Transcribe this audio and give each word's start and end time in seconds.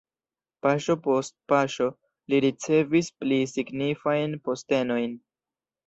Paŝo 0.65 0.95
post 1.07 1.35
paŝo 1.53 1.91
li 2.35 2.41
ricevis 2.47 3.13
pli 3.23 3.41
signifajn 3.55 4.39
postenojn. 4.49 5.21